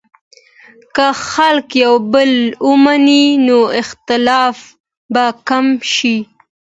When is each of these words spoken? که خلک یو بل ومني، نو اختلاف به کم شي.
که 0.95 1.07
خلک 1.29 1.67
یو 1.83 1.95
بل 2.13 2.31
ومني، 2.69 3.25
نو 3.45 3.57
اختلاف 3.79 4.57
به 5.13 5.25
کم 5.47 5.65
شي. 5.93 6.17